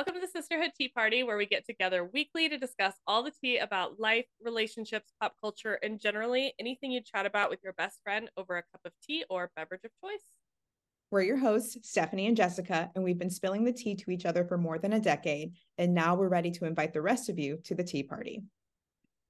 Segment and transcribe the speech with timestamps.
[0.00, 3.34] Welcome to the Sisterhood Tea Party, where we get together weekly to discuss all the
[3.38, 8.00] tea about life, relationships, pop culture, and generally anything you'd chat about with your best
[8.02, 10.24] friend over a cup of tea or beverage of choice.
[11.10, 14.42] We're your hosts, Stephanie and Jessica, and we've been spilling the tea to each other
[14.42, 15.52] for more than a decade.
[15.76, 18.42] And now we're ready to invite the rest of you to the tea party.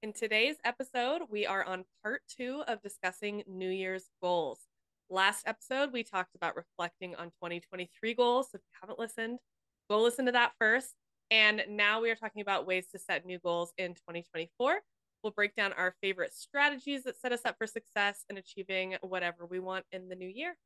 [0.05, 4.61] In today's episode, we are on part two of discussing New Year's goals.
[5.09, 8.53] Last episode, we talked about reflecting on 2023 goals.
[8.53, 9.41] So if you haven't listened,
[9.91, 10.95] go listen to that first.
[11.31, 14.79] And now we are talking about ways to set new goals in 2024.
[15.23, 19.45] We'll break down our favorite strategies that set us up for success and achieving whatever
[19.45, 20.57] we want in the new year.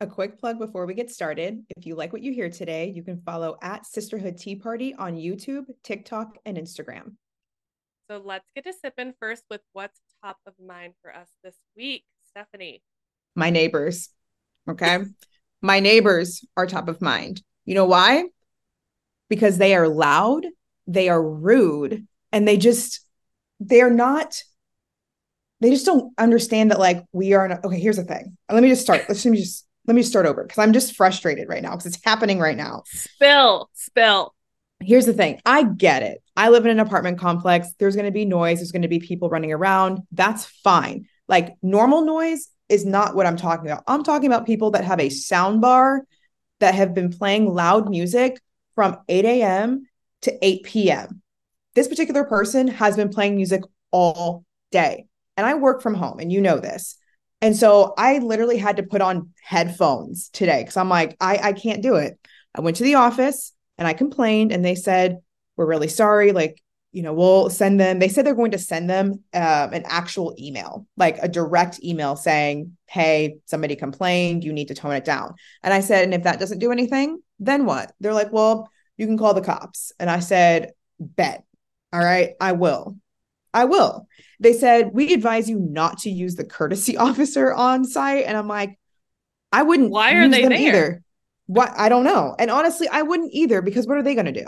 [0.00, 1.64] A quick plug before we get started.
[1.76, 5.16] If you like what you hear today, you can follow at Sisterhood Tea Party on
[5.16, 7.14] YouTube, TikTok, and Instagram.
[8.10, 12.04] So let's get to sipping first with what's top of mind for us this week.
[12.28, 12.82] Stephanie.
[13.34, 14.10] My neighbors.
[14.68, 14.98] Okay.
[15.62, 17.42] My neighbors are top of mind.
[17.68, 18.24] You know why?
[19.28, 20.46] Because they are loud,
[20.86, 23.00] they are rude, and they just,
[23.60, 24.42] they're not,
[25.60, 28.38] they just don't understand that like we are, in okay, here's the thing.
[28.50, 29.04] Let me just start.
[29.06, 31.84] Let's let me just, let me start over because I'm just frustrated right now because
[31.84, 32.84] it's happening right now.
[32.86, 34.34] Spill, spill.
[34.80, 36.22] Here's the thing I get it.
[36.38, 37.68] I live in an apartment complex.
[37.78, 38.60] There's going to be noise.
[38.60, 39.98] There's going to be people running around.
[40.10, 41.06] That's fine.
[41.28, 43.84] Like normal noise is not what I'm talking about.
[43.86, 46.06] I'm talking about people that have a sound bar
[46.60, 48.40] that have been playing loud music
[48.74, 49.86] from 8 a.m.
[50.22, 51.22] to 8 p.m.
[51.74, 55.06] This particular person has been playing music all day.
[55.36, 56.96] And I work from home, and you know this.
[57.40, 61.52] And so I literally had to put on headphones today because I'm like, I, I
[61.52, 62.18] can't do it.
[62.54, 65.18] I went to the office and I complained, and they said,
[65.56, 66.32] We're really sorry.
[66.32, 66.60] Like,
[66.92, 67.98] you know, we'll send them.
[67.98, 72.16] They said they're going to send them uh, an actual email, like a direct email
[72.16, 74.42] saying, Hey, somebody complained.
[74.42, 75.34] You need to tone it down.
[75.62, 77.92] And I said, And if that doesn't do anything, then what?
[78.00, 79.92] They're like, Well, you can call the cops.
[79.98, 81.44] And I said, Bet.
[81.92, 82.96] All right, I will.
[83.52, 84.06] I will.
[84.40, 88.24] They said, We advise you not to use the courtesy officer on site.
[88.24, 88.78] And I'm like,
[89.52, 89.90] I wouldn't.
[89.90, 90.52] Why are they there?
[90.52, 91.02] Either.
[91.46, 91.72] What?
[91.76, 92.34] I don't know.
[92.38, 94.46] And honestly, I wouldn't either because what are they going to do?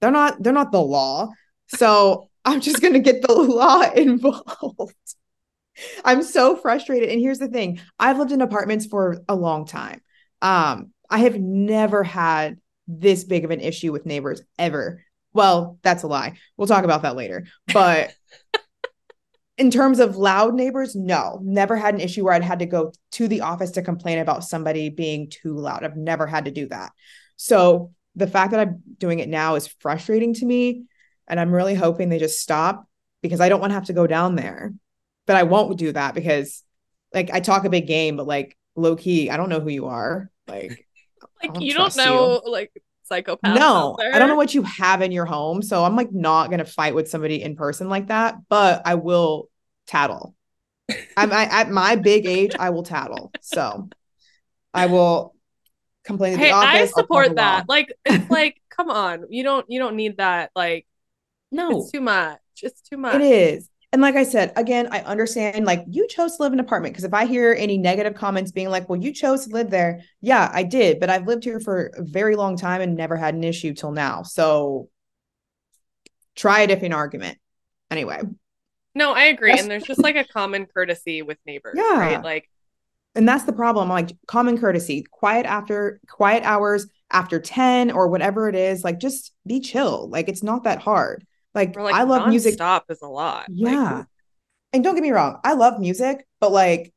[0.00, 1.28] They're not they're not the law.
[1.68, 4.94] So I'm just going to get the law involved.
[6.04, 7.10] I'm so frustrated.
[7.10, 10.00] And here's the thing I've lived in apartments for a long time.
[10.42, 15.04] Um, I have never had this big of an issue with neighbors ever.
[15.32, 16.38] Well, that's a lie.
[16.56, 17.46] We'll talk about that later.
[17.72, 18.14] But
[19.58, 22.92] in terms of loud neighbors, no, never had an issue where I'd had to go
[23.12, 25.84] to the office to complain about somebody being too loud.
[25.84, 26.92] I've never had to do that.
[27.36, 30.84] So the fact that I'm doing it now is frustrating to me.
[31.28, 32.86] And I'm really hoping they just stop
[33.22, 34.72] because I don't want to have to go down there.
[35.26, 36.64] But I won't do that because
[37.14, 39.86] like I talk a big game, but like low key, I don't know who you
[39.86, 40.30] are.
[40.46, 40.86] Like,
[41.42, 42.50] like don't you don't know you.
[42.50, 42.72] like
[43.04, 43.54] psychopath.
[43.54, 45.62] No, I don't know what you have in your home.
[45.62, 49.48] So I'm like not gonna fight with somebody in person like that, but I will
[49.86, 50.34] tattle.
[51.16, 53.30] I'm I, at my big age, I will tattle.
[53.42, 53.90] So
[54.72, 55.34] I will
[56.08, 56.92] complain to hey, the office.
[56.96, 57.68] I support that.
[57.68, 60.50] Like it's like, come on, you don't you don't need that.
[60.56, 60.86] Like,
[61.52, 62.40] no, it's too much.
[62.62, 63.14] It's too much.
[63.14, 63.70] It is.
[63.90, 66.92] And like I said, again, I understand like you chose to live in an apartment
[66.92, 70.02] because if I hear any negative comments being like, well, you chose to live there.
[70.20, 73.34] Yeah, I did, but I've lived here for a very long time and never had
[73.34, 74.24] an issue till now.
[74.24, 74.90] So
[76.34, 77.38] try a different argument.
[77.90, 78.20] Anyway.
[78.94, 79.58] No, I agree.
[79.58, 81.74] and there's just like a common courtesy with neighbors.
[81.76, 81.98] Yeah.
[81.98, 82.22] Right.
[82.22, 82.50] Like
[83.14, 83.88] and that's the problem.
[83.88, 89.32] Like common courtesy quiet after quiet hours after 10 or whatever it is like just
[89.46, 90.08] be chill.
[90.08, 91.26] Like it's not that hard.
[91.54, 93.46] Like, like i love music stop is a lot.
[93.48, 93.92] Yeah.
[93.92, 94.06] like,
[94.72, 96.92] and don't get me wrong i love music but like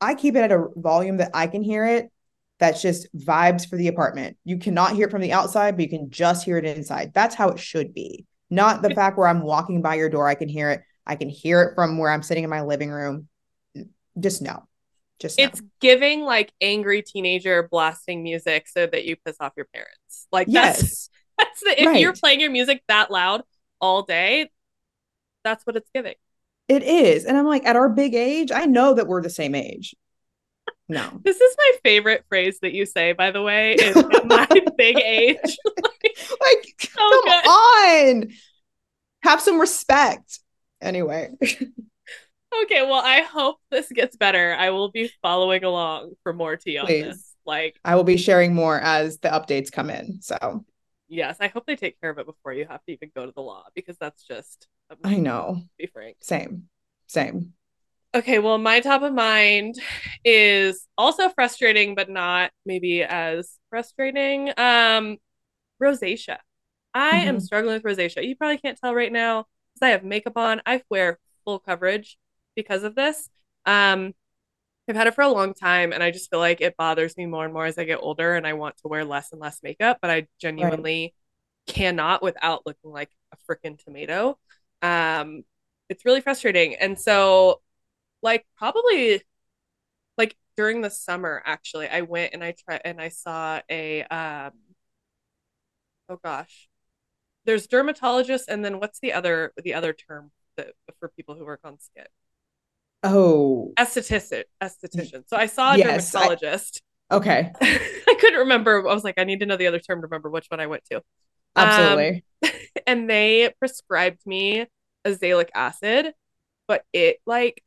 [0.00, 2.12] i keep it at a volume that i can hear it
[2.60, 4.36] that's just vibes for the apartment.
[4.44, 7.12] You cannot hear it from the outside but you can just hear it inside.
[7.12, 8.26] That's how it should be.
[8.48, 10.82] Not the fact where i'm walking by your door i can hear it.
[11.06, 13.28] I can hear it from where i'm sitting in my living room.
[14.20, 14.68] Just no
[15.20, 20.26] just it's giving like angry teenager blasting music so that you piss off your parents.
[20.32, 20.80] Like yes.
[20.80, 22.00] that's that's the if right.
[22.00, 23.42] you're playing your music that loud
[23.80, 24.50] all day,
[25.44, 26.14] that's what it's giving.
[26.68, 27.24] It is.
[27.24, 29.94] And I'm like, at our big age, I know that we're the same age.
[30.88, 31.08] No.
[31.22, 34.46] This is my favorite phrase that you say, by the way, is my
[34.76, 35.38] big age.
[35.42, 37.46] like, like so come good.
[37.46, 38.30] on.
[39.22, 40.40] Have some respect.
[40.80, 41.30] Anyway.
[42.62, 44.54] Okay, well, I hope this gets better.
[44.54, 47.04] I will be following along for more tea on Please.
[47.04, 47.34] this.
[47.46, 50.22] Like, I will be sharing more as the updates come in.
[50.22, 50.64] So,
[51.08, 53.32] yes, I hope they take care of it before you have to even go to
[53.32, 54.66] the law because that's just.
[55.02, 55.62] I know.
[55.78, 56.18] be frank.
[56.20, 56.64] Same.
[57.06, 57.52] Same.
[58.14, 59.74] Okay, well, my top of mind
[60.24, 64.50] is also frustrating, but not maybe as frustrating.
[64.56, 65.18] Um,
[65.82, 66.38] rosacea.
[66.94, 67.28] I mm-hmm.
[67.28, 68.26] am struggling with rosacea.
[68.26, 70.62] You probably can't tell right now because I have makeup on.
[70.64, 72.16] I wear full coverage
[72.54, 73.28] because of this.
[73.66, 74.14] Um,
[74.88, 77.26] I've had it for a long time and I just feel like it bothers me
[77.26, 79.62] more and more as I get older and I want to wear less and less
[79.62, 81.14] makeup, but I genuinely
[81.68, 81.74] right.
[81.74, 84.38] cannot without looking like a freaking tomato.
[84.82, 85.44] Um,
[85.88, 86.74] it's really frustrating.
[86.74, 87.62] And so,
[88.22, 89.22] like, probably
[90.18, 94.52] like during the summer, actually, I went and I tried and I saw a, um,
[96.10, 96.68] oh gosh,
[97.44, 100.68] there's dermatologists and then what's the other the other term that
[100.98, 102.06] for people who work on skin?
[103.04, 104.44] Oh, esthetician.
[104.62, 105.28] Esthetician.
[105.28, 106.82] So I saw a yes, dermatologist.
[107.10, 107.52] I, okay.
[107.60, 108.88] I couldn't remember.
[108.88, 110.66] I was like, I need to know the other term to remember which one I
[110.66, 111.02] went to.
[111.54, 112.24] Absolutely.
[112.42, 112.50] Um,
[112.86, 114.66] and they prescribed me
[115.06, 116.14] azelaic acid,
[116.66, 117.62] but it like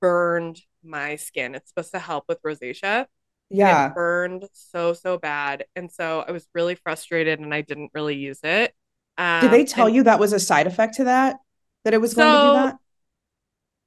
[0.00, 1.54] burned my skin.
[1.54, 3.06] It's supposed to help with rosacea.
[3.48, 3.88] Yeah.
[3.88, 5.64] It burned so, so bad.
[5.74, 8.74] And so I was really frustrated and I didn't really use it.
[9.16, 11.36] Um, Did they tell and, you that was a side effect to that?
[11.84, 12.78] That it was going so, to do that?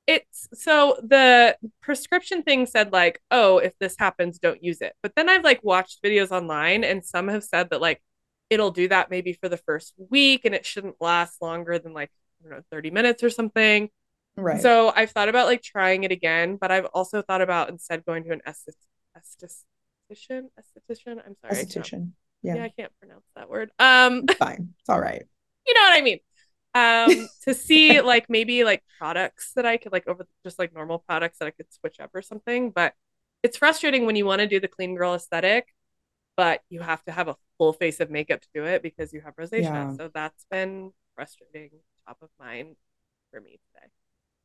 [0.07, 4.93] It's so the prescription thing said like oh if this happens don't use it.
[5.03, 8.01] But then i've like watched videos online and some have said that like
[8.49, 12.09] it'll do that maybe for the first week and it shouldn't last longer than like
[12.39, 13.89] i don't know 30 minutes or something.
[14.37, 14.61] Right.
[14.61, 18.23] So i've thought about like trying it again but i've also thought about instead going
[18.23, 21.19] to an esthetician esthetician?
[21.25, 22.11] I'm sorry esthetician.
[22.43, 22.55] Yeah.
[22.55, 23.71] Yeah i can't pronounce that word.
[23.77, 24.73] Um fine.
[24.79, 25.23] It's all right.
[25.67, 26.19] You know what i mean
[26.77, 30.99] um to see like maybe like products that I could like over just like normal
[30.99, 32.71] products that I could switch up or something.
[32.71, 32.93] But
[33.43, 35.67] it's frustrating when you want to do the clean girl aesthetic,
[36.35, 39.21] but you have to have a full face of makeup to do it because you
[39.21, 39.63] have rosacea.
[39.63, 39.93] Yeah.
[39.97, 41.71] So that's been frustrating,
[42.07, 42.75] top of mind
[43.31, 43.87] for me today.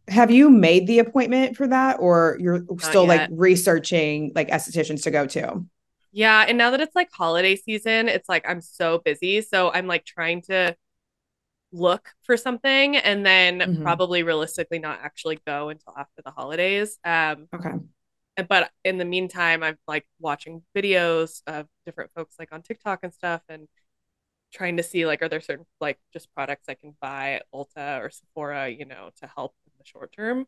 [0.08, 3.31] Have you made the appointment for that or you're Not still yet.
[3.31, 5.64] like researching like estheticians to go to?
[6.11, 9.40] Yeah, and now that it's like holiday season, it's like I'm so busy.
[9.40, 10.76] So I'm like trying to
[11.72, 13.82] look for something and then mm-hmm.
[13.82, 16.98] probably realistically not actually go until after the holidays.
[17.04, 17.70] Um, okay.
[18.48, 23.12] But in the meantime, I'm like watching videos of different folks like on TikTok and
[23.12, 23.69] stuff and
[24.52, 28.00] trying to see like are there certain like just products I can buy at Ulta
[28.00, 30.46] or Sephora, you know, to help in the short term.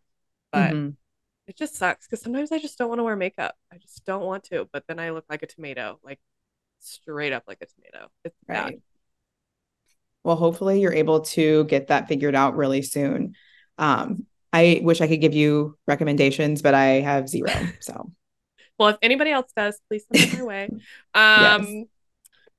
[0.52, 0.90] But mm-hmm.
[1.46, 3.54] it just sucks because sometimes I just don't want to wear makeup.
[3.72, 4.68] I just don't want to.
[4.72, 6.20] But then I look like a tomato, like
[6.80, 8.10] straight up like a tomato.
[8.24, 8.72] It's right.
[8.72, 8.82] bad
[10.24, 13.34] well hopefully you're able to get that figured out really soon.
[13.78, 17.50] Um, i wish i could give you recommendations but i have zero
[17.80, 18.10] so.
[18.78, 20.68] Well if anybody else does please send them my way.
[21.14, 21.84] Um yes.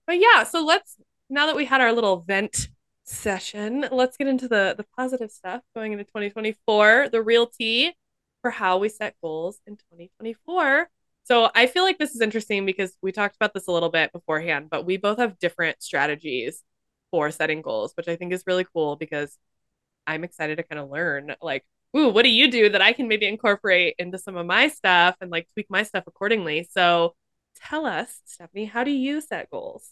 [0.08, 0.98] but yeah so let's
[1.30, 2.68] now that we had our little vent
[3.06, 7.94] session let's get into the the positive stuff going into 2024 the real tea
[8.42, 10.90] for how we set goals in 2024
[11.24, 14.12] so I feel like this is interesting because we talked about this a little bit
[14.14, 16.62] beforehand, but we both have different strategies
[17.12, 19.38] for setting goals, which I think is really cool because
[20.08, 21.66] I'm excited to kind of learn like,
[21.96, 25.16] ooh, what do you do that I can maybe incorporate into some of my stuff
[25.22, 26.68] and like tweak my stuff accordingly.
[26.72, 27.16] So
[27.56, 29.92] tell us, Stephanie, how do you set goals?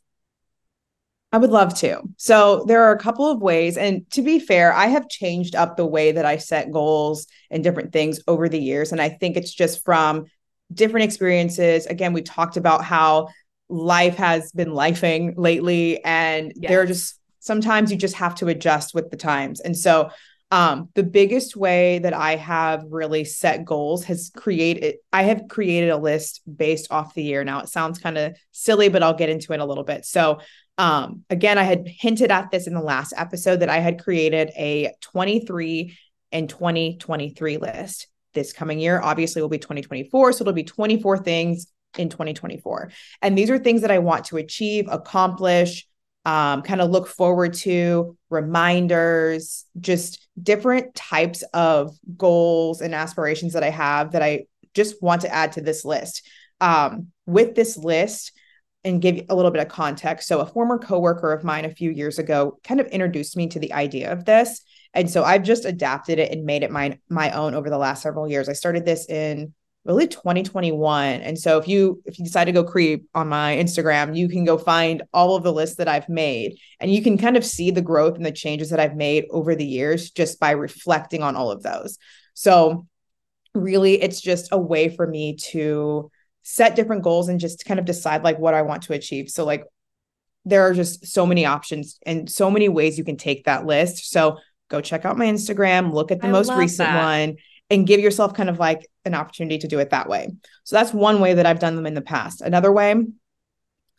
[1.31, 2.01] I would love to.
[2.17, 3.75] So there are a couple of ways.
[3.75, 7.63] And to be fair, I have changed up the way that I set goals and
[7.63, 8.91] different things over the years.
[8.91, 10.25] And I think it's just from
[10.71, 11.87] different experiences.
[11.87, 13.29] Again, we talked about how
[13.69, 16.69] life has been lifing lately and yes.
[16.69, 20.09] there are just sometimes you just have to adjust with the times and so
[20.53, 25.89] um, the biggest way that I have really set goals has created, I have created
[25.89, 27.43] a list based off the year.
[27.43, 30.05] Now it sounds kind of silly, but I'll get into it a little bit.
[30.05, 30.41] So,
[30.77, 34.51] um, again, I had hinted at this in the last episode that I had created
[34.55, 35.97] a 23
[36.31, 38.07] and 2023 list.
[38.35, 40.33] This coming year, obviously, will be 2024.
[40.33, 41.65] So it'll be 24 things
[41.97, 42.91] in 2024.
[43.21, 45.87] And these are things that I want to achieve, accomplish,
[46.25, 53.63] um, kind of look forward to, reminders, just different types of goals and aspirations that
[53.63, 56.27] I have that I just want to add to this list.
[56.61, 58.31] Um, with this list,
[58.85, 60.27] and give a little bit of context.
[60.27, 63.59] So, a former coworker of mine a few years ago kind of introduced me to
[63.59, 64.61] the idea of this.
[64.93, 68.03] And so I've just adapted it and made it my my own over the last
[68.03, 68.49] several years.
[68.49, 69.53] I started this in
[69.85, 74.15] really 2021 and so if you if you decide to go creep on my instagram
[74.15, 76.57] you can go find all of the lists that i've made.
[76.79, 79.55] And you can kind of see the growth and the changes that i've made over
[79.55, 81.97] the years just by reflecting on all of those.
[82.33, 82.87] So
[83.53, 86.09] really it's just a way for me to
[86.41, 89.29] set different goals and just kind of decide like what i want to achieve.
[89.29, 89.65] So like
[90.45, 94.09] there are just so many options and so many ways you can take that list.
[94.11, 94.37] So
[94.69, 97.03] go check out my instagram look at the I most recent that.
[97.03, 97.35] one
[97.69, 100.29] and give yourself kind of like an opportunity to do it that way.
[100.63, 102.41] So that's one way that I've done them in the past.
[102.41, 102.95] Another way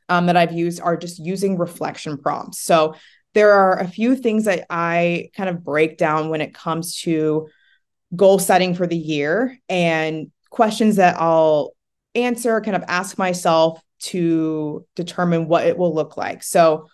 [0.08, 2.60] um, that I've used are just using reflection prompts.
[2.60, 2.94] So
[3.32, 7.48] there are a few things that I kind of break down when it comes to
[8.14, 11.72] goal setting for the year and questions that I'll
[12.14, 16.42] answer, kind of ask myself to determine what it will look like.
[16.42, 16.88] So,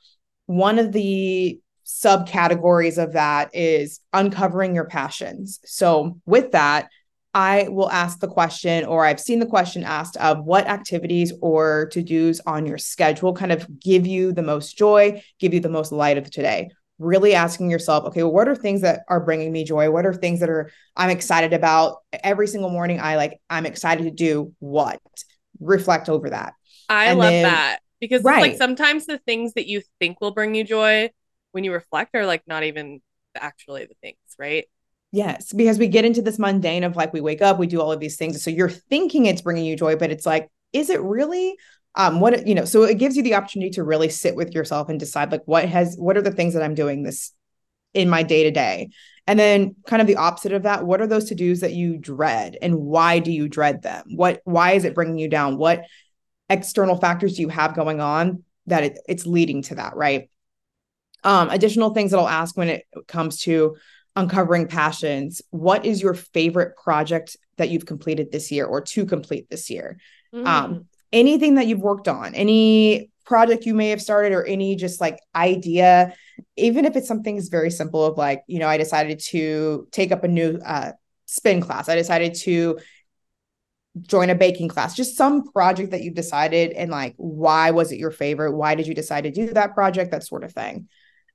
[0.46, 1.60] one of the
[1.90, 5.58] subcategories of that is uncovering your passions.
[5.64, 6.88] So, with that,
[7.34, 11.88] I will ask the question, or I've seen the question asked of what activities or
[11.92, 15.68] to dos on your schedule kind of give you the most joy, give you the
[15.68, 16.70] most light of today.
[16.98, 19.90] Really asking yourself, okay, well, what are things that are bringing me joy?
[19.90, 21.98] What are things that are I'm excited about?
[22.12, 25.00] Every single morning, I like, I'm excited to do what?
[25.60, 26.54] Reflect over that.
[26.88, 28.42] I and love then, that because right.
[28.42, 31.10] like sometimes the things that you think will bring you joy
[31.52, 33.00] when you reflect are like not even
[33.34, 34.66] actually the things, right?
[35.12, 37.90] Yes, because we get into this mundane of like we wake up, we do all
[37.90, 38.42] of these things.
[38.42, 41.56] So you're thinking it's bringing you joy, but it's like, is it really?
[41.96, 44.88] Um, what you know, so it gives you the opportunity to really sit with yourself
[44.88, 47.32] and decide like what has what are the things that I'm doing this
[47.94, 48.90] in my day to day,
[49.26, 50.86] and then kind of the opposite of that.
[50.86, 54.04] What are those to dos that you dread, and why do you dread them?
[54.14, 55.58] What why is it bringing you down?
[55.58, 55.84] What
[56.48, 60.30] external factors do you have going on that it, it's leading to that, right?
[61.24, 63.76] Um, additional things that I'll ask when it comes to
[64.16, 65.42] uncovering passions.
[65.50, 69.98] What is your favorite project that you've completed this year or to complete this year?
[70.32, 70.46] Mm.
[70.46, 75.00] um, anything that you've worked on any project you may have started or any just
[75.00, 76.14] like idea
[76.56, 80.12] even if it's something is very simple of like you know i decided to take
[80.12, 80.92] up a new uh,
[81.30, 81.88] spin class.
[81.88, 82.80] I decided to
[84.02, 84.96] join a baking class.
[84.96, 88.52] Just some project that you've decided and like why was it your favorite?
[88.52, 90.10] Why did you decide to do that project?
[90.10, 90.88] That sort of thing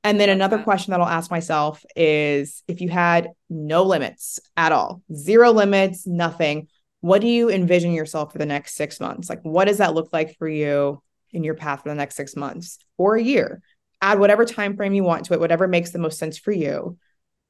[0.06, 4.72] and then another question that I'll ask myself is if you had no limits at
[4.72, 6.68] all, zero limits, nothing,
[7.02, 9.32] what do you envision yourself for the next six months?
[9.32, 12.36] Like, what does that look like for you in your path for the next six
[12.36, 13.64] months or a year?
[14.00, 17.00] Add whatever time frame you want to it, whatever makes the most sense for you,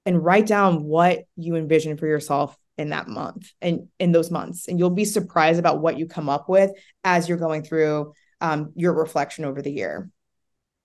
[0.06, 4.70] and write down what you envision for yourself in that month and in those months.
[4.70, 6.72] And you'll be surprised about what you come up with
[7.04, 10.10] as you're going through um, your reflection over the year.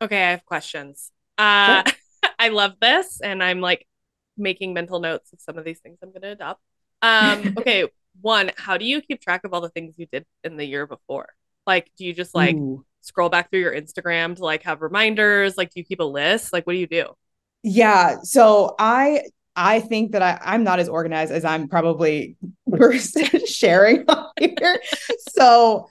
[0.03, 1.13] Okay, I have questions.
[1.41, 1.95] Uh, sure.
[2.39, 3.87] I love this, and I'm like
[4.37, 6.61] making mental notes of some of these things I'm going to adopt.
[7.03, 7.89] Um, okay,
[8.21, 10.87] one, how do you keep track of all the things you did in the year
[10.87, 11.29] before?
[11.67, 12.85] Like, do you just like Ooh.
[13.01, 15.57] scroll back through your Instagram to like have reminders?
[15.57, 16.53] Like, do you keep a list?
[16.53, 17.07] Like, what do you do?
[17.63, 19.23] Yeah, so I
[19.57, 22.37] I think that I, I'm not as organized as I'm probably
[23.47, 24.07] sharing
[24.39, 24.81] here.
[25.31, 25.89] So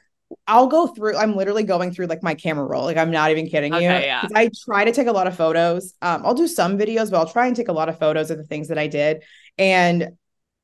[0.47, 1.15] I'll go through.
[1.15, 2.83] I'm literally going through like my camera roll.
[2.83, 3.89] Like I'm not even kidding okay, you.
[3.89, 4.27] Yeah.
[4.35, 5.93] I try to take a lot of photos.
[6.01, 8.37] Um, I'll do some videos, but I'll try and take a lot of photos of
[8.37, 9.23] the things that I did.
[9.57, 10.11] And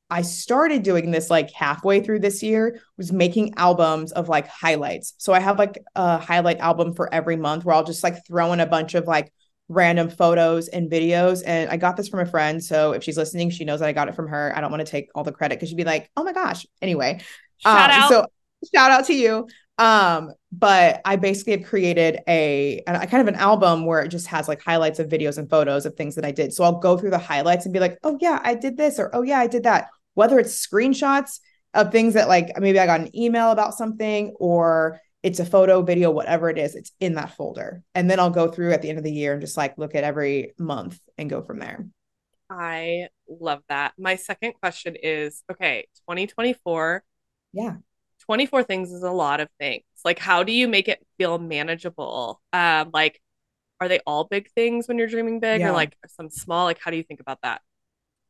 [0.10, 2.79] I started doing this like halfway through this year.
[2.98, 5.15] Was making albums of like highlights.
[5.17, 8.53] So I have like a highlight album for every month where I'll just like throw
[8.53, 9.31] in a bunch of like
[9.67, 11.41] random photos and videos.
[11.45, 12.63] And I got this from a friend.
[12.63, 14.53] So if she's listening, she knows that I got it from her.
[14.55, 16.67] I don't want to take all the credit because she'd be like, "Oh my gosh."
[16.84, 17.19] Anyway,
[17.57, 18.10] shout um, out.
[18.10, 18.25] So
[18.74, 19.48] shout out to you.
[19.77, 24.27] Um, but I basically have created a, a kind of an album where it just
[24.27, 26.53] has like highlights of videos and photos of things that I did.
[26.53, 29.13] So I'll go through the highlights and be like, oh yeah, I did this, or
[29.13, 29.89] oh yeah, I did that.
[30.13, 31.39] Whether it's screenshots
[31.74, 35.81] of things that like maybe I got an email about something or it's a photo,
[35.81, 37.81] video, whatever it is, it's in that folder.
[37.95, 39.95] And then I'll go through at the end of the year and just like look
[39.95, 41.86] at every month and go from there.
[42.50, 43.93] I love that.
[43.98, 47.03] My second question is okay, 2024.
[47.53, 47.77] Yeah.
[48.25, 49.84] 24 things is a lot of things.
[50.03, 52.41] Like, how do you make it feel manageable?
[52.53, 53.22] Um, like,
[53.82, 55.70] are they all big things when you're dreaming big yeah.
[55.70, 56.65] or like some small?
[56.65, 57.62] Like, how do you think about that?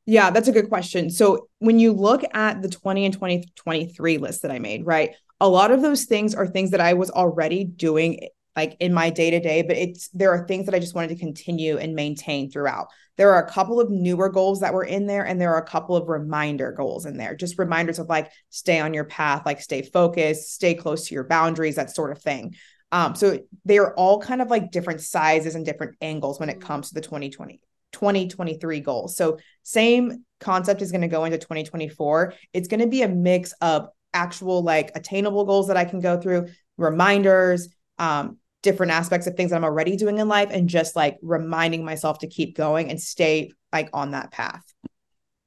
[0.05, 1.09] Yeah, that's a good question.
[1.09, 5.49] So, when you look at the 20 and 2023 list that I made, right, a
[5.49, 9.31] lot of those things are things that I was already doing like in my day
[9.31, 12.49] to day, but it's there are things that I just wanted to continue and maintain
[12.49, 12.87] throughout.
[13.17, 15.67] There are a couple of newer goals that were in there, and there are a
[15.67, 19.61] couple of reminder goals in there, just reminders of like stay on your path, like
[19.61, 22.55] stay focused, stay close to your boundaries, that sort of thing.
[22.91, 26.67] Um, so they're all kind of like different sizes and different angles when it mm-hmm.
[26.67, 27.59] comes to the 2020
[27.91, 29.15] 2023 goals.
[29.15, 32.33] So same concept is going to go into 2024.
[32.51, 36.19] It's going to be a mix of actual like attainable goals that I can go
[36.19, 40.95] through, reminders, um, different aspects of things that I'm already doing in life and just
[40.95, 44.65] like reminding myself to keep going and stay like on that path.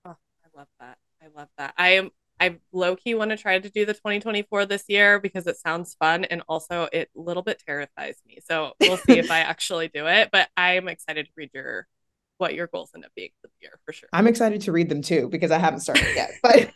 [0.06, 0.98] Oh, I love that.
[1.20, 1.75] I love that.
[1.76, 2.10] I am
[2.40, 5.96] I low key want to try to do the 2024 this year because it sounds
[5.98, 8.38] fun and also it a little bit terrifies me.
[8.48, 10.28] So we'll see if I actually do it.
[10.30, 11.88] But I'm excited to read your
[12.37, 14.08] what your goals end up being for the year for sure.
[14.12, 16.30] I'm excited to read them too because I haven't started yet.
[16.40, 16.70] But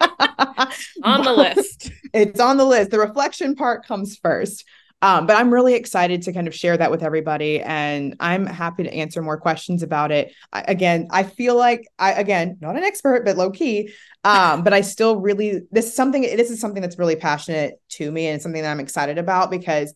[1.04, 1.92] on the list.
[2.12, 2.90] It's on the list.
[2.90, 4.64] The reflection part comes first.
[5.04, 8.84] Um, but I'm really excited to kind of share that with everybody, and I'm happy
[8.84, 10.32] to answer more questions about it.
[10.50, 13.92] I, again, I feel like I again not an expert, but low key.
[14.24, 16.22] Um, but I still really this is something.
[16.22, 19.92] This is something that's really passionate to me, and something that I'm excited about because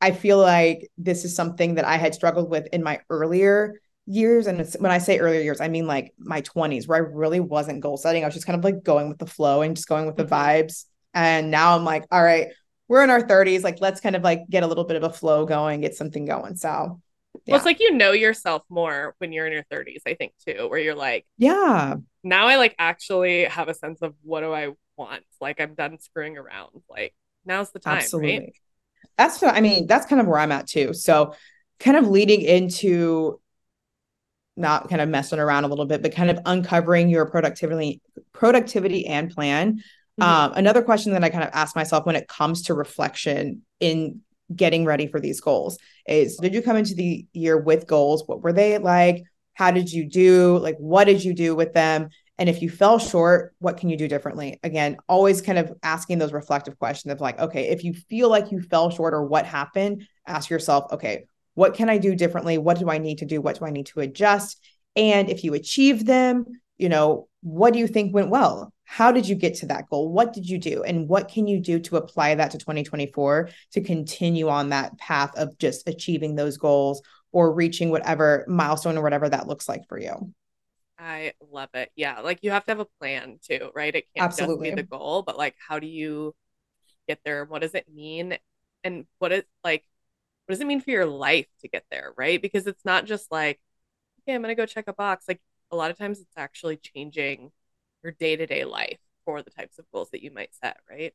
[0.00, 3.74] I feel like this is something that I had struggled with in my earlier
[4.08, 7.40] years and when i say earlier years i mean like my 20s where i really
[7.40, 9.88] wasn't goal setting i was just kind of like going with the flow and just
[9.88, 10.32] going with the mm-hmm.
[10.32, 12.46] vibes and now i'm like all right
[12.88, 15.12] we're in our 30s like let's kind of like get a little bit of a
[15.12, 17.00] flow going get something going so
[17.44, 17.52] yeah.
[17.52, 20.68] well it's like you know yourself more when you're in your 30s i think too
[20.68, 24.68] where you're like yeah now i like actually have a sense of what do i
[24.96, 27.14] want like i'm done screwing around like
[27.44, 28.52] now's the time absolutely right?
[29.18, 31.34] that's what i mean that's kind of where i'm at too so
[31.78, 33.38] kind of leading into
[34.56, 38.00] not kind of messing around a little bit, but kind of uncovering your productivity,
[38.32, 39.82] productivity and plan.
[40.20, 40.22] Mm-hmm.
[40.22, 44.20] Um, another question that I kind of ask myself when it comes to reflection in
[44.54, 48.22] getting ready for these goals is did you come into the year with goals?
[48.26, 49.24] What were they like?
[49.54, 50.58] How did you do?
[50.58, 52.10] Like, what did you do with them?
[52.38, 54.60] And if you fell short, what can you do differently?
[54.62, 58.52] Again, always kind of asking those reflective questions of like, okay, if you feel like
[58.52, 62.58] you fell short or what happened, ask yourself, okay, what can I do differently?
[62.58, 63.40] What do I need to do?
[63.40, 64.62] What do I need to adjust?
[64.94, 66.44] And if you achieve them,
[66.76, 68.72] you know, what do you think went well?
[68.82, 70.10] How did you get to that goal?
[70.10, 70.82] What did you do?
[70.82, 75.30] And what can you do to apply that to 2024 to continue on that path
[75.36, 79.96] of just achieving those goals or reaching whatever milestone or whatever that looks like for
[79.96, 80.34] you?
[80.98, 81.92] I love it.
[81.94, 82.18] Yeah.
[82.18, 83.94] Like you have to have a plan too, right?
[83.94, 84.66] It can't Absolutely.
[84.70, 86.34] just be the goal, but like how do you
[87.06, 87.44] get there?
[87.44, 88.36] What does it mean?
[88.82, 89.84] And what is like
[90.46, 93.32] what does it mean for your life to get there right because it's not just
[93.32, 93.60] like
[94.22, 97.50] okay i'm gonna go check a box like a lot of times it's actually changing
[98.02, 101.14] your day-to-day life for the types of goals that you might set right?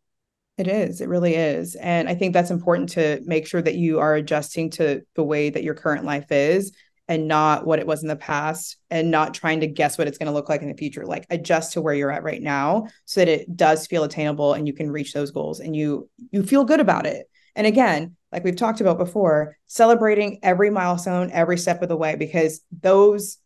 [0.58, 4.00] It is it really is and i think that's important to make sure that you
[4.00, 6.74] are adjusting to the way that your current life is
[7.08, 10.18] and not what it was in the past and not trying to guess what it's
[10.18, 12.86] going to look like in the future like adjust to where you're at right now
[13.06, 16.44] so that it does feel attainable and you can reach those goals and you you
[16.44, 17.28] feel good about it.
[17.56, 22.16] And again like we've talked about before, celebrating every milestone, every step of the way,
[22.16, 23.38] because those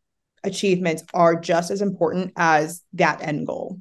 [0.45, 3.79] achievements are just as important as that end goal.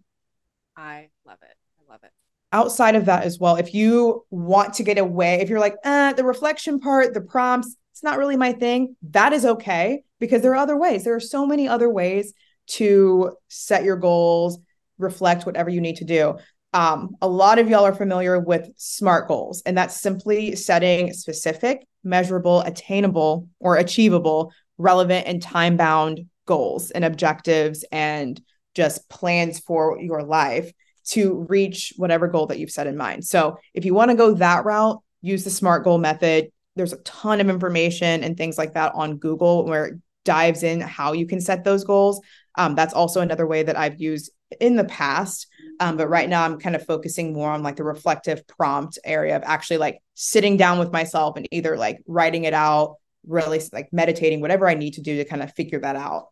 [0.77, 1.57] I love it.
[1.79, 2.11] I love it.
[2.53, 6.13] Outside of that as well, if you want to get away, if you're like, uh,
[6.13, 10.53] the reflection part, the prompts, it's not really my thing, that is okay because there
[10.53, 11.05] are other ways.
[11.05, 12.33] There are so many other ways
[12.67, 14.59] to set your goals,
[14.99, 16.39] reflect whatever you need to do.
[16.73, 21.87] Um, a lot of y'all are familiar with SMART goals, and that's simply setting specific,
[22.03, 28.41] measurable, attainable, or achievable, relevant, and time bound goals and objectives and
[28.75, 30.73] just plans for your life
[31.05, 33.25] to reach whatever goal that you've set in mind.
[33.25, 36.51] So, if you want to go that route, use the SMART goal method.
[36.77, 40.81] There's a ton of information and things like that on Google where it dives in
[40.81, 42.21] how you can set those goals.
[42.57, 44.31] Um, that's also another way that I've used
[44.61, 45.47] in the past.
[45.81, 49.37] Um, but right now I'm kind of focusing more on like the reflective prompt area
[49.37, 53.89] of actually like sitting down with myself and either like writing it out, really like
[53.93, 56.29] meditating, whatever I need to do to kind of figure that out.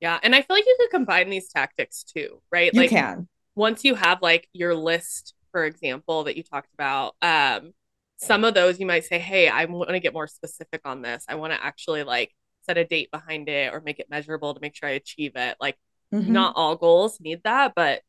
[0.00, 0.18] Yeah.
[0.22, 2.72] And I feel like you could combine these tactics too, right?
[2.72, 3.28] You like can.
[3.54, 7.72] Once you have like your list, for example, that you talked about, um,
[8.16, 11.24] some of those you might say, Hey, I want to get more specific on this.
[11.28, 12.32] I want to actually like
[12.62, 15.56] set a date behind it or make it measurable to make sure I achieve it.
[15.60, 15.76] Like
[16.12, 16.32] Mm-hmm.
[16.32, 18.02] Not all goals need that, but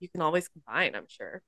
[0.00, 1.42] you can always combine, I'm sure.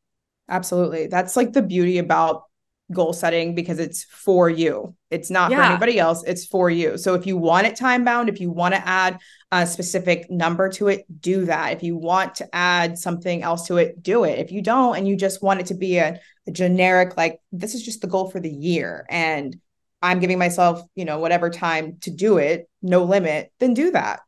[0.48, 1.08] Absolutely.
[1.08, 2.44] That's like the beauty about
[2.92, 4.94] goal setting because it's for you.
[5.10, 5.58] It's not yeah.
[5.58, 6.22] for anybody else.
[6.24, 6.96] It's for you.
[6.96, 9.18] So if you want it time bound, if you want to add
[9.50, 11.72] a specific number to it, do that.
[11.72, 14.38] If you want to add something else to it, do it.
[14.38, 17.74] If you don't and you just want it to be a, a generic, like this
[17.74, 19.56] is just the goal for the year and
[20.02, 24.20] I'm giving myself, you know, whatever time to do it, no limit, then do that.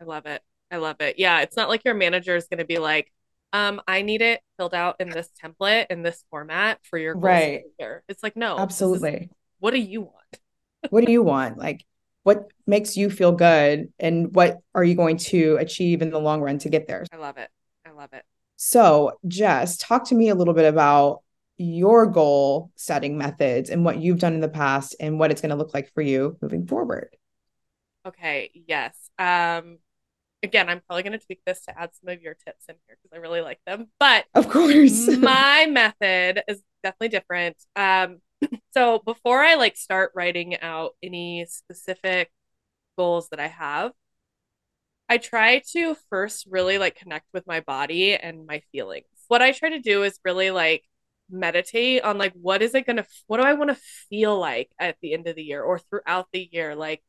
[0.00, 0.42] I love it.
[0.70, 1.18] I love it.
[1.18, 3.12] Yeah, it's not like your manager is going to be like,
[3.56, 7.62] um, I need it filled out in this template in this format for your right.
[8.06, 9.14] It's like, no, absolutely.
[9.14, 9.28] Is,
[9.60, 10.38] what do you want?
[10.90, 11.56] what do you want?
[11.56, 11.84] Like,
[12.22, 16.42] what makes you feel good, and what are you going to achieve in the long
[16.42, 17.06] run to get there?
[17.10, 17.48] I love it.
[17.86, 18.24] I love it.
[18.56, 21.22] So, Jess, talk to me a little bit about
[21.56, 25.50] your goal setting methods and what you've done in the past and what it's going
[25.50, 27.08] to look like for you moving forward.
[28.06, 28.50] Okay.
[28.66, 28.94] Yes.
[29.18, 29.78] Um,
[30.46, 32.96] again, I'm probably going to tweak this to add some of your tips in here
[33.02, 33.88] because I really like them.
[33.98, 37.56] But of course, my method is definitely different.
[37.74, 38.18] Um,
[38.72, 42.30] so before I like start writing out any specific
[42.96, 43.92] goals that I have,
[45.08, 49.06] I try to first really like connect with my body and my feelings.
[49.28, 50.84] What I try to do is really like
[51.28, 53.76] meditate on like what is it going to what do I want to
[54.08, 57.02] feel like at the end of the year or throughout the year like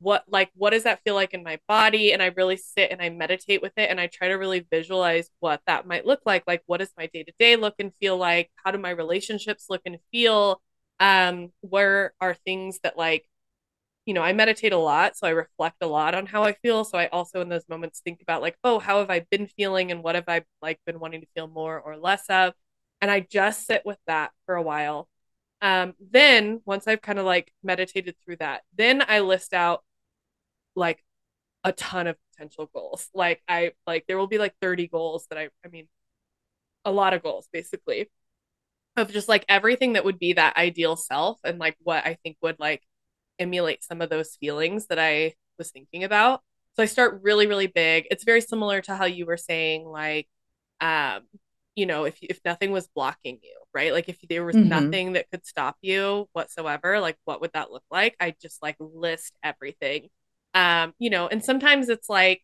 [0.00, 3.02] what like what does that feel like in my body and I really sit and
[3.02, 6.44] I meditate with it and I try to really visualize what that might look like
[6.46, 9.98] like what does my day-to-day look and feel like how do my relationships look and
[10.12, 10.60] feel
[11.00, 13.28] um where are things that like
[14.06, 16.84] you know, I meditate a lot, so I reflect a lot on how I feel.
[16.84, 19.90] So I also in those moments think about like, oh, how have I been feeling
[19.92, 22.54] and what have I like been wanting to feel more or less of?
[23.02, 25.08] And I just sit with that for a while.
[25.60, 29.82] Um, then once I've kind of like meditated through that, then I list out
[30.78, 31.04] like
[31.64, 33.08] a ton of potential goals.
[33.14, 35.88] Like I like there will be like 30 goals that I I mean
[36.84, 38.08] a lot of goals basically
[38.96, 42.36] of just like everything that would be that ideal self and like what I think
[42.42, 42.82] would like
[43.38, 46.42] emulate some of those feelings that I was thinking about.
[46.76, 48.06] So I start really, really big.
[48.10, 50.28] It's very similar to how you were saying, like,
[50.80, 51.22] um,
[51.74, 53.92] you know, if if nothing was blocking you, right?
[53.92, 54.68] Like if there was mm-hmm.
[54.68, 58.16] nothing that could stop you whatsoever, like what would that look like?
[58.20, 60.08] I just like list everything.
[60.54, 62.42] Um, you know, and sometimes it's like,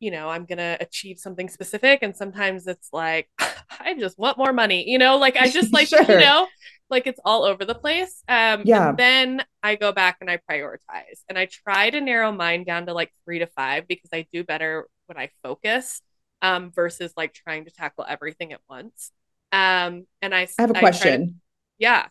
[0.00, 3.28] you know, I'm gonna achieve something specific, and sometimes it's like,
[3.80, 6.02] I just want more money, you know, like I just like, sure.
[6.02, 6.46] you know,
[6.90, 8.22] like it's all over the place.
[8.28, 8.92] Um, yeah.
[8.96, 12.94] then I go back and I prioritize and I try to narrow mine down to
[12.94, 16.00] like three to five because I do better when I focus
[16.42, 19.12] um, versus like trying to tackle everything at once.
[19.52, 21.26] Um, and I, I have a question.
[21.26, 21.34] To,
[21.78, 22.06] yeah.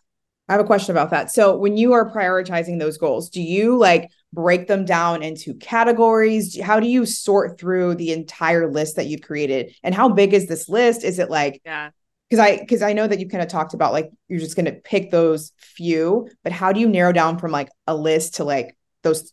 [0.48, 1.30] I have a question about that.
[1.30, 6.58] So when you are prioritizing those goals, do you like break them down into categories?
[6.60, 9.74] How do you sort through the entire list that you've created?
[9.82, 11.04] And how big is this list?
[11.04, 11.90] Is it like yeah
[12.28, 14.72] because I because I know that you kind of talked about like you're just gonna
[14.72, 18.76] pick those few, but how do you narrow down from like a list to like
[19.02, 19.32] those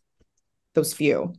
[0.73, 1.34] those few?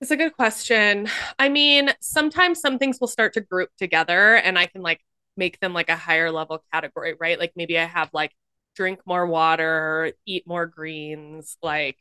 [0.00, 1.08] It's a good question.
[1.38, 5.00] I mean, sometimes some things will start to group together and I can like
[5.36, 7.38] make them like a higher level category, right?
[7.38, 8.32] Like maybe I have like
[8.76, 11.98] drink more water, eat more greens, like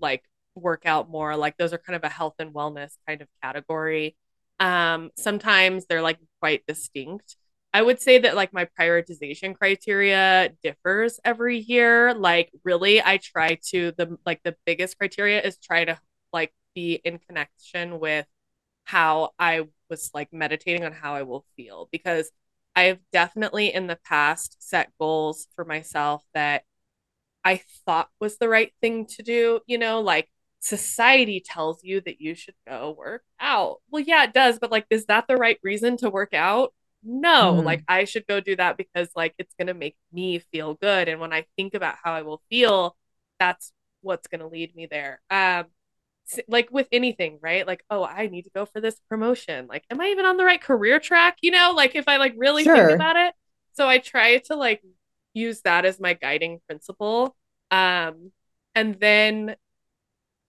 [0.00, 0.22] like
[0.54, 1.36] work out more.
[1.36, 4.16] Like those are kind of a health and wellness kind of category.
[4.60, 7.36] Um sometimes they're like quite distinct.
[7.72, 12.14] I would say that like my prioritization criteria differs every year.
[12.14, 15.98] Like really I try to the like the biggest criteria is try to
[16.32, 18.26] like be in connection with
[18.84, 22.30] how I was like meditating on how I will feel because
[22.78, 26.62] I've definitely in the past set goals for myself that
[27.44, 30.28] I thought was the right thing to do, you know, like
[30.60, 33.78] society tells you that you should go work out.
[33.90, 36.72] Well, yeah, it does, but like is that the right reason to work out?
[37.04, 37.64] no mm.
[37.64, 41.08] like i should go do that because like it's going to make me feel good
[41.08, 42.96] and when i think about how i will feel
[43.38, 45.64] that's what's going to lead me there um
[46.46, 50.00] like with anything right like oh i need to go for this promotion like am
[50.00, 52.76] i even on the right career track you know like if i like really sure.
[52.76, 53.34] think about it
[53.72, 54.82] so i try to like
[55.34, 57.34] use that as my guiding principle
[57.70, 58.30] um
[58.74, 59.56] and then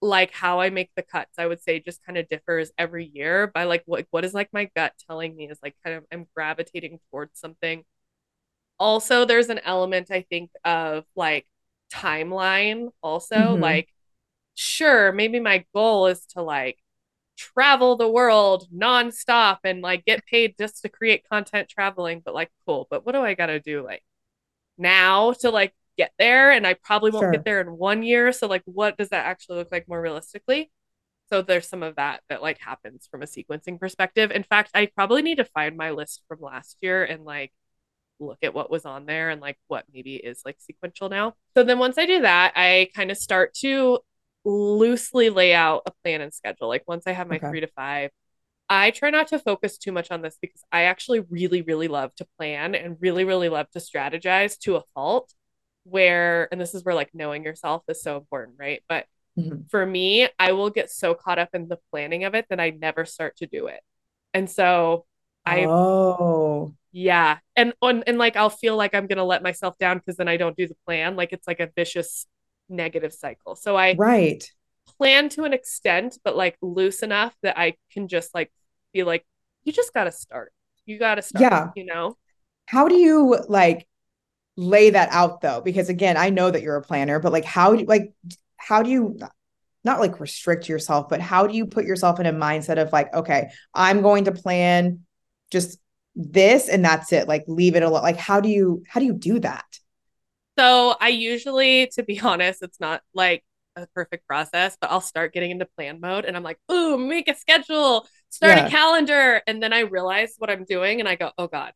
[0.02, 3.48] like how I make the cuts, I would say just kind of differs every year
[3.48, 6.28] by like what what is like my gut telling me is like kind of I'm
[6.36, 7.84] gravitating towards something.
[8.80, 11.46] Also, there's an element I think of like
[11.94, 13.62] timeline also mm-hmm.
[13.62, 13.90] like
[14.60, 16.78] sure maybe my goal is to like
[17.38, 22.50] travel the world nonstop and like get paid just to create content traveling but like
[22.66, 24.04] cool but what do I got to do like
[24.78, 27.32] now to like get there and I probably won't sure.
[27.32, 28.32] get there in one year.
[28.32, 30.72] So like what does that actually look like more realistically?
[31.30, 34.32] So there's some of that that like happens from a sequencing perspective.
[34.32, 37.52] In fact, I probably need to find my list from last year and like
[38.20, 41.36] look at what was on there and like what maybe is like sequential now.
[41.56, 44.00] So then once I do that, I kind of start to
[44.46, 46.68] loosely lay out a plan and schedule.
[46.68, 47.50] Like once I have my okay.
[47.50, 48.10] 3 to 5,
[48.70, 52.14] I try not to focus too much on this because I actually really really love
[52.16, 55.34] to plan and really really love to strategize to a fault
[55.84, 59.06] where and this is where like knowing yourself is so important right but
[59.38, 59.62] mm-hmm.
[59.70, 62.70] for me i will get so caught up in the planning of it that i
[62.70, 63.80] never start to do it
[64.34, 65.06] and so
[65.46, 69.98] i oh yeah and on and like i'll feel like i'm gonna let myself down
[69.98, 72.26] because then i don't do the plan like it's like a vicious
[72.70, 73.56] negative cycle.
[73.56, 74.44] So i right.
[74.98, 78.52] plan to an extent but like loose enough that i can just like
[78.94, 79.26] be like
[79.64, 80.54] you just gotta start.
[80.86, 81.70] You gotta start yeah.
[81.76, 82.18] you know?
[82.66, 83.88] How do you like
[84.56, 85.62] lay that out though?
[85.62, 88.14] Because again i know that you're a planner but like how do like
[88.58, 89.18] how do you
[89.84, 93.14] not like restrict yourself but how do you put yourself in a mindset of like
[93.14, 95.00] okay i'm going to plan
[95.52, 95.80] just
[96.20, 97.28] this and that's it.
[97.28, 98.04] Like leave it alone.
[98.04, 99.66] Like how do you how do you do that
[100.60, 103.44] so i usually to be honest it's not like
[103.76, 107.28] a perfect process but i'll start getting into plan mode and i'm like ooh make
[107.30, 108.68] a schedule start yeah.
[108.68, 111.74] a calendar and then i realize what i'm doing and i go oh god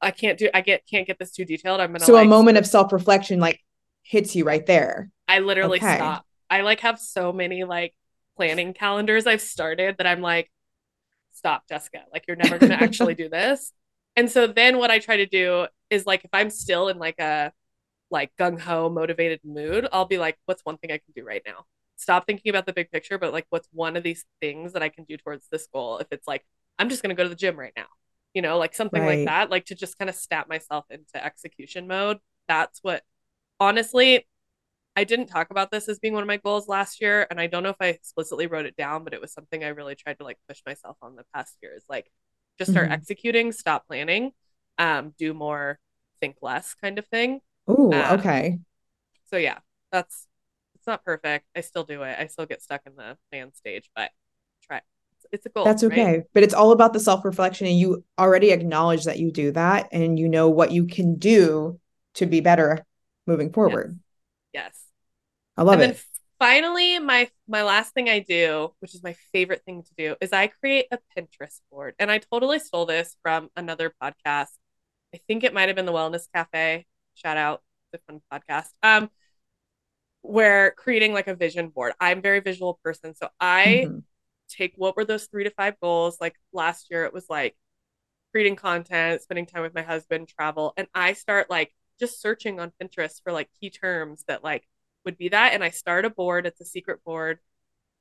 [0.00, 1.80] I can't do I get can't get this too detailed.
[1.80, 3.60] I'm gonna So like, a moment of self-reflection like
[4.02, 5.10] hits you right there.
[5.26, 5.96] I literally Okay.
[5.96, 6.24] stop.
[6.50, 7.94] I like have so many like
[8.36, 10.50] planning calendars I've started that I'm like,
[11.32, 12.02] stop, Jessica.
[12.12, 13.72] Like you're never gonna actually do this.
[14.16, 17.18] And so then what I try to do is like if I'm still in like
[17.18, 17.52] a
[18.10, 21.42] like gung ho motivated mood, I'll be like, what's one thing I can do right
[21.46, 21.64] now?
[21.96, 24.88] Stop thinking about the big picture, but like what's one of these things that I
[24.88, 25.98] can do towards this goal?
[25.98, 26.44] If it's like,
[26.78, 27.86] I'm just gonna go to the gym right now,
[28.34, 29.04] you know, like something Right.
[29.04, 32.18] like that, like to just kind of snap myself into execution mode.
[32.48, 33.02] That's what
[33.60, 34.26] honestly
[34.96, 37.46] I didn't talk about this as being one of my goals last year, and I
[37.46, 40.18] don't know if I explicitly wrote it down, but it was something I really tried
[40.18, 41.84] to like push myself on the past years.
[41.88, 42.10] Like,
[42.58, 42.90] just start Mhm.
[42.90, 44.32] executing, stop planning,
[44.78, 45.78] um, do more,
[46.20, 47.40] think less, kind of thing.
[47.68, 48.58] Um, okay.
[49.30, 49.58] So yeah,
[49.92, 50.26] that's
[50.74, 51.46] it's not perfect.
[51.54, 52.16] I still do it.
[52.18, 54.10] I still get stuck in the plan stage, but
[54.66, 54.80] try.
[55.12, 55.64] It's, it's a goal.
[55.64, 55.92] That's right?
[55.92, 56.22] okay.
[56.32, 60.18] But it's all about the self-reflection and you already acknowledge that you do that and
[60.18, 61.78] you know what you can do
[62.14, 62.86] to be better
[63.26, 63.98] moving forward.
[64.52, 64.84] Yes.
[65.56, 66.04] I love and then it.
[66.38, 70.32] finally, my my last thing I do, which is my favorite thing to do, is
[70.32, 71.94] I create a Pinterest board.
[71.98, 74.52] And I totally stole this from another podcast.
[75.14, 76.86] I think it might have been the Wellness Cafe.
[77.18, 78.68] Shout out the fun podcast.
[78.82, 79.10] Um,
[80.22, 81.92] where creating like a vision board.
[82.00, 84.04] I'm a very visual person, so I Mhm.
[84.48, 86.20] take what were those three to five goals.
[86.20, 87.56] Like last year, it was like
[88.32, 92.72] creating content, spending time with my husband, travel, and I start like just searching on
[92.80, 94.68] Pinterest for like key terms that like
[95.04, 95.54] would be that.
[95.54, 96.46] And I start a board.
[96.46, 97.40] It's a secret board.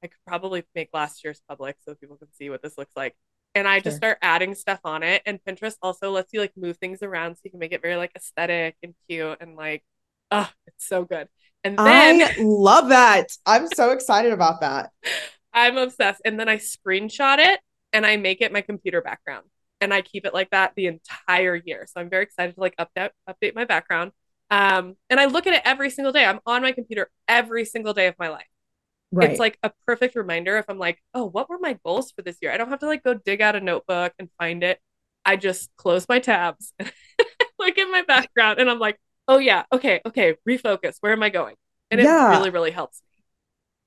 [0.04, 3.16] I could probably make last year's public so people can see what this looks like.
[3.58, 3.98] And I just Sure.
[3.98, 5.24] start adding stuff on it.
[5.26, 7.96] And Pinterest also lets you like move things around so you can make it very
[7.98, 9.84] like aesthetic and cute and like,
[10.32, 11.28] oh, it's so good.
[11.64, 13.28] And then I love that.
[13.46, 14.92] I'm so excited about that.
[15.54, 16.22] I'm obsessed.
[16.26, 17.60] And then I screenshot it
[17.94, 19.46] and I make it my computer background.
[19.82, 21.86] And I keep it like that the entire year.
[21.88, 24.12] So I'm very excited to like update update my background.
[24.50, 26.26] Um, and I look at it every single day.
[26.26, 28.48] I'm on my computer every single day of my life.
[29.12, 29.32] Right.
[29.32, 32.38] It's like a perfect reminder if I'm like, oh, what were my goals for this
[32.42, 32.52] year?
[32.52, 34.80] I don't have to like go dig out a notebook and find it.
[35.26, 40.02] I just close my tabs, look at my background, and I'm like, oh yeah, okay,
[40.06, 40.96] okay, refocus.
[41.02, 41.56] Where am I going?
[41.92, 43.24] And it really, really helps me.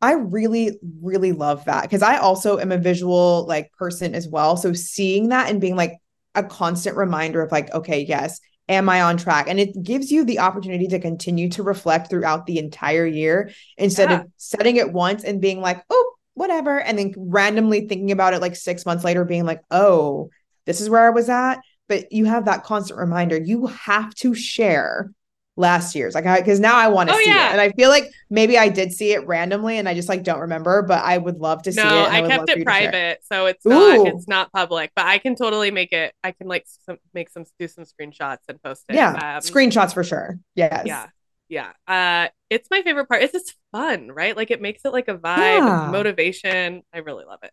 [0.03, 4.57] I really, really love that because I also am a visual like person as well.
[4.57, 5.99] So seeing that and being like
[6.35, 9.49] a constant reminder of like, okay, yes, am I on track?
[9.49, 14.11] And it gives you the opportunity to continue to reflect throughout the entire year instead
[14.11, 14.21] Yeah.
[14.21, 18.41] of setting it once and being like, oh, whatever, and then randomly thinking about it
[18.41, 20.31] like six months later, being like, oh,
[20.65, 21.59] this is where I was at.
[21.89, 23.37] But you have that constant reminder.
[23.37, 25.11] You have to share
[25.57, 27.49] last year's like I because now I want to Oh, see yeah.
[27.49, 27.53] it.
[27.53, 30.41] And I feel like maybe I did see it randomly and I just like don't
[30.41, 31.85] remember, but I would love to see it.
[31.85, 34.07] No, I would kept it private, so it's not Ooh.
[34.07, 34.93] it's not public.
[34.97, 36.15] But I can totally make it.
[36.25, 38.95] I can like some, make some do some screenshots and post it.
[38.95, 39.11] Yeah.
[39.13, 40.39] Um, Screenshots for sure.
[40.55, 40.85] Yes.
[40.87, 41.07] Yeah,
[41.49, 41.73] yeah.
[41.87, 43.23] Uh, it's my favorite part.
[43.23, 44.37] It's just fun, right?
[44.37, 45.89] Like it makes it like a vibe, Yeah.
[45.91, 46.83] motivation.
[46.95, 47.51] I really love it.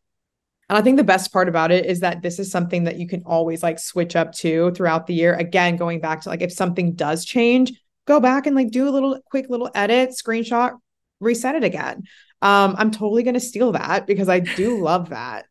[0.70, 3.08] And I think the best part about it is that this is something that you
[3.08, 5.34] can always like switch up to throughout the year.
[5.34, 7.72] Again, going back to like if something does change,
[8.08, 10.78] go back and like do a little quick little edit, screenshot,
[11.20, 12.04] reset it again.
[12.42, 15.46] Um, I'm totally gonna steal that because I do love that.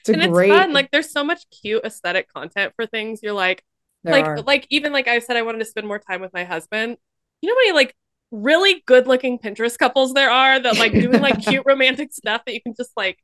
[0.00, 0.72] It's a and great it's fun.
[0.72, 3.20] Like there's so much cute aesthetic content for things.
[3.22, 3.62] You're like,
[4.02, 4.40] there like, are.
[4.42, 6.96] like even like I said, I wanted to spend more time with my husband.
[7.40, 7.94] You know how many like
[8.30, 12.54] really good looking Pinterest couples there are that like doing like cute romantic stuff that
[12.54, 13.18] you can just like.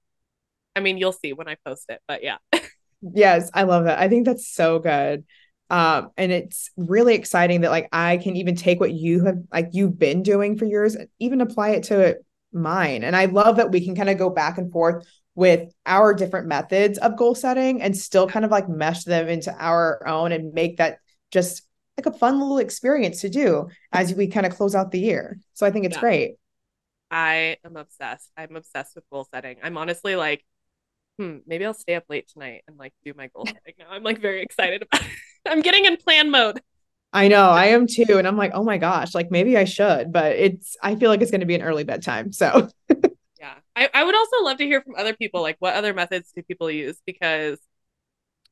[0.77, 2.37] I mean, you'll see when I post it, but yeah.
[3.03, 3.99] Yes, I love that.
[3.99, 5.25] I think that's so good.
[5.71, 9.69] Um, and it's really exciting that like I can even take what you have like
[9.73, 12.17] you've been doing for years and even apply it to
[12.53, 13.05] mine.
[13.05, 15.07] And I love that we can kind of go back and forth
[15.37, 19.55] with our different methods of goal setting and still kind of like mesh them into
[19.59, 20.99] our own and make that
[21.31, 21.63] just
[21.97, 25.39] like a fun little experience to do as we kind of close out the year.
[25.55, 25.99] So I think it's Yeah.
[25.99, 26.35] great.
[27.11, 28.31] I am obsessed.
[28.37, 29.57] I'm obsessed with goal setting.
[29.63, 30.45] I'm honestly like,
[31.19, 33.87] hmm, maybe I'll stay up late tonight and like do my goal setting now.
[33.91, 35.09] I'm like very excited about it.
[35.49, 36.61] I'm getting in plan mode.
[37.13, 38.19] I know I am too.
[38.19, 41.21] And I'm like, oh my gosh, like maybe I should, but it's I feel like
[41.23, 42.33] it's going to be an early bedtime.
[42.33, 42.69] So
[43.39, 43.55] Yeah.
[43.75, 46.43] I, I would also love to hear from other people, like what other methods do
[46.43, 47.01] people use?
[47.07, 47.59] Because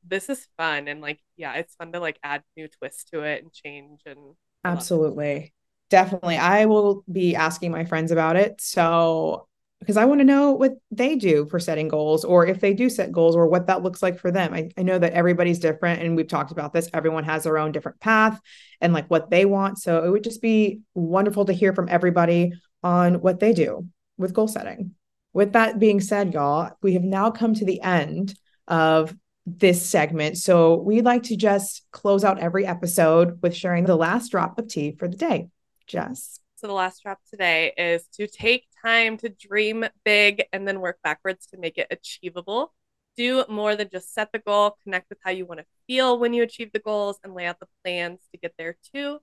[0.03, 3.43] this is fun and like, yeah, it's fun to like add new twists to it
[3.43, 4.19] and change and
[4.65, 4.97] I love it.
[4.97, 5.53] Absolutely.
[5.89, 6.37] Definitely.
[6.37, 8.61] I will be asking my friends about it.
[8.61, 9.47] So,
[9.79, 12.89] because I want to know what they do for setting goals or if they do
[12.89, 14.53] set goals or what that looks like for them.
[14.53, 16.89] I, I know that everybody's different and we've talked about this.
[16.93, 18.39] Everyone has their own different path
[18.81, 19.77] and like what they want.
[19.77, 23.87] So, it would just be wonderful to hear from everybody on what they do
[24.17, 24.95] with goal setting.
[25.33, 28.37] With that being said, y'all, we have now come to the end
[28.67, 29.15] of
[29.57, 30.37] this segment.
[30.37, 34.67] So we'd like to just close out every episode with sharing the last drop of
[34.67, 35.49] tea for the day.
[35.87, 36.39] Jess.
[36.55, 40.97] So the last drop today is to take time to dream big and then work
[41.03, 42.73] backwards to make it achievable.
[43.17, 46.33] Do more than just set the goal, connect with how you want to feel when
[46.33, 49.19] you achieve the goals and lay out the plans to get there too.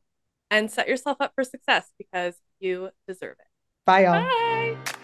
[0.51, 3.47] And set yourself up for success because you deserve it.
[3.85, 4.23] Bye, y'all.
[4.23, 4.97] Bye.